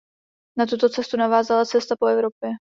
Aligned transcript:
Na 0.57 0.65
tuto 0.65 0.89
cestu 0.89 1.17
navázala 1.17 1.65
cesta 1.65 1.95
po 1.99 2.05
Evropě. 2.07 2.51